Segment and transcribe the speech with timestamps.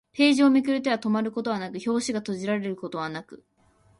[0.13, 3.45] ページをめくる手は止まることはなく、表紙が閉じられることはなく